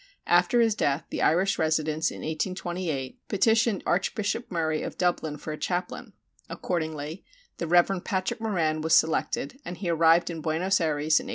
[0.25, 5.59] After his death the Irish residents, in 1828, petitioned Archbishop Murray of Dublin for a
[5.59, 6.13] chaplain.
[6.49, 7.23] Accordingly
[7.57, 8.03] the Rev.
[8.03, 11.29] Patrick Moran was selected, and he arrived in Buenos Ayres in 1829.